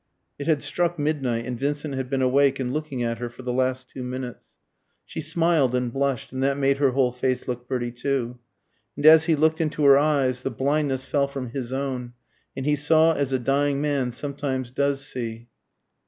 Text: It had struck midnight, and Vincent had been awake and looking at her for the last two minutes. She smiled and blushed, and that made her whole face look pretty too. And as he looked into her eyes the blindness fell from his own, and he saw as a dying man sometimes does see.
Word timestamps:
It 0.39 0.47
had 0.47 0.63
struck 0.63 0.97
midnight, 0.97 1.45
and 1.45 1.59
Vincent 1.59 1.93
had 1.93 2.09
been 2.09 2.23
awake 2.23 2.59
and 2.59 2.73
looking 2.73 3.03
at 3.03 3.19
her 3.19 3.29
for 3.29 3.43
the 3.43 3.53
last 3.53 3.87
two 3.87 4.01
minutes. 4.01 4.57
She 5.05 5.21
smiled 5.21 5.75
and 5.75 5.93
blushed, 5.93 6.31
and 6.31 6.41
that 6.41 6.57
made 6.57 6.77
her 6.79 6.89
whole 6.93 7.11
face 7.11 7.47
look 7.47 7.67
pretty 7.67 7.91
too. 7.91 8.39
And 8.95 9.05
as 9.05 9.25
he 9.25 9.35
looked 9.35 9.61
into 9.61 9.85
her 9.85 9.99
eyes 9.99 10.41
the 10.41 10.49
blindness 10.49 11.05
fell 11.05 11.27
from 11.27 11.51
his 11.51 11.71
own, 11.71 12.13
and 12.57 12.65
he 12.65 12.75
saw 12.75 13.13
as 13.13 13.31
a 13.31 13.37
dying 13.37 13.79
man 13.79 14.11
sometimes 14.11 14.71
does 14.71 15.05
see. 15.05 15.49